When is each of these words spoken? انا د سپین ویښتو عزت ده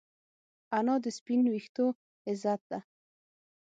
انا 0.77 0.95
د 1.03 1.05
سپین 1.17 1.41
ویښتو 1.53 1.85
عزت 2.29 2.61
ده 2.71 2.79